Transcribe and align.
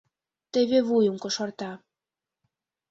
Теве 0.51 0.79
вуйым 0.87 1.15
кошарта. 1.23 1.71